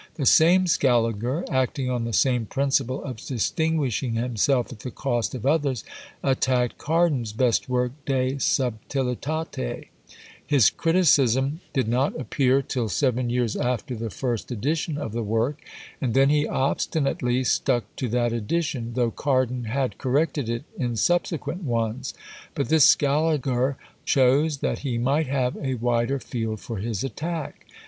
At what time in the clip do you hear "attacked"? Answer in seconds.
6.23-6.79